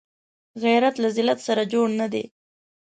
غیرت 0.63 0.95
له 1.03 1.09
ذلت 1.17 1.39
سره 1.47 1.61
جوړ 1.73 1.87
نه 1.99 2.07
دی 2.13 2.23